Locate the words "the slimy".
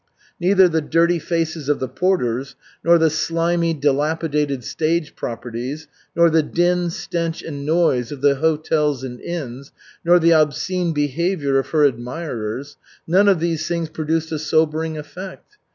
2.97-3.75